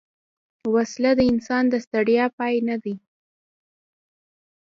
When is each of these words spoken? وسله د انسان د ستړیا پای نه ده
وسله 0.73 1.11
د 1.19 1.21
انسان 1.31 1.63
د 1.69 1.75
ستړیا 1.85 2.25
پای 2.37 2.55
نه 2.67 2.75
ده 2.83 2.95